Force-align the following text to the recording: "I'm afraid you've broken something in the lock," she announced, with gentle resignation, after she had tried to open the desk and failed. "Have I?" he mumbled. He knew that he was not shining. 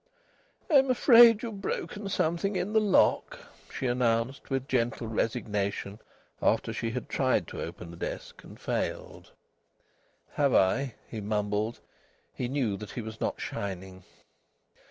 "I'm 0.67 0.89
afraid 0.89 1.43
you've 1.43 1.61
broken 1.61 2.09
something 2.09 2.55
in 2.55 2.73
the 2.73 2.79
lock," 2.79 3.37
she 3.71 3.85
announced, 3.85 4.49
with 4.49 4.67
gentle 4.67 5.05
resignation, 5.05 5.99
after 6.41 6.73
she 6.73 6.89
had 6.89 7.07
tried 7.07 7.47
to 7.49 7.61
open 7.61 7.91
the 7.91 7.97
desk 7.97 8.43
and 8.43 8.59
failed. 8.59 9.31
"Have 10.31 10.55
I?" 10.55 10.95
he 11.07 11.21
mumbled. 11.21 11.81
He 12.33 12.47
knew 12.47 12.77
that 12.77 12.89
he 12.89 13.01
was 13.01 13.21
not 13.21 13.39
shining. 13.39 14.03